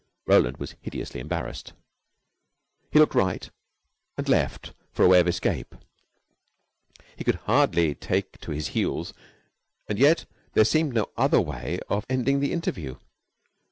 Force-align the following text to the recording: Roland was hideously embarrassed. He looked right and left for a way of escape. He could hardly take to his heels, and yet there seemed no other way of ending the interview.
Roland 0.25 0.57
was 0.57 0.73
hideously 0.81 1.19
embarrassed. 1.19 1.73
He 2.91 2.97
looked 2.97 3.13
right 3.13 3.47
and 4.17 4.27
left 4.27 4.73
for 4.91 5.05
a 5.05 5.07
way 5.07 5.19
of 5.19 5.27
escape. 5.27 5.75
He 7.15 7.23
could 7.23 7.35
hardly 7.45 7.93
take 7.93 8.41
to 8.41 8.49
his 8.49 8.69
heels, 8.69 9.13
and 9.87 9.99
yet 9.99 10.25
there 10.53 10.65
seemed 10.65 10.93
no 10.95 11.11
other 11.17 11.39
way 11.39 11.79
of 11.87 12.07
ending 12.09 12.39
the 12.39 12.51
interview. 12.51 12.95